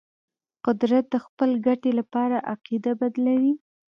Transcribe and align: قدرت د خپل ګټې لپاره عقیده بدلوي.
قدرت 0.65 1.05
د 1.09 1.15
خپل 1.25 1.49
ګټې 1.65 1.91
لپاره 1.99 2.37
عقیده 2.53 2.91
بدلوي. 2.99 3.53